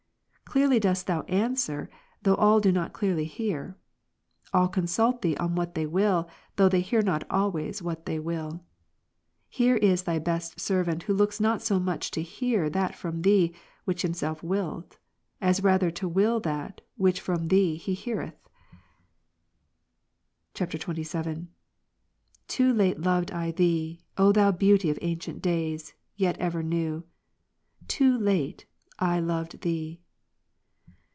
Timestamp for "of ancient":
24.89-25.41